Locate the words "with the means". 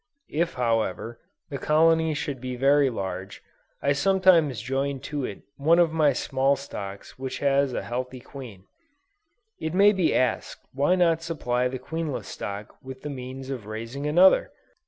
12.83-13.51